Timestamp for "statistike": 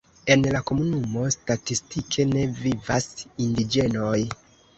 1.35-2.25